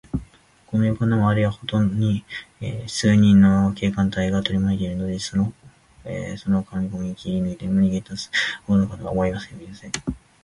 [0.65, 2.25] この洋館のまわりは、ほんとうに
[2.87, 5.29] 数十人の警官隊がとりまいているのです。
[5.29, 5.41] そ
[6.49, 8.31] のかこみを切りぬけて、逃げだす
[8.65, 9.91] ことなど思いもおよびません。